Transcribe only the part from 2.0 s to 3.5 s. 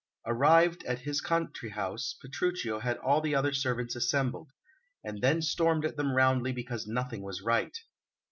Petruchio had all the